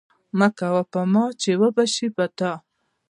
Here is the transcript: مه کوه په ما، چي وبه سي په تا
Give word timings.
مه 0.37 0.47
کوه 0.57 0.83
په 0.91 1.01
ما، 1.11 1.25
چي 1.41 1.51
وبه 1.61 1.83
سي 1.93 2.07
په 2.15 2.25
تا 2.37 2.51